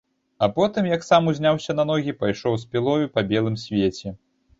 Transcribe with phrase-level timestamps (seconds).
[0.45, 4.15] А потым, як сам узняўся на ногі, пайшоў з пілою па белым свеце.